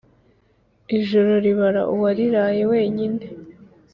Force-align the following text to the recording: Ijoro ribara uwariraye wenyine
Ijoro 0.97 1.31
ribara 1.45 1.81
uwariraye 1.93 2.61
wenyine 2.71 3.21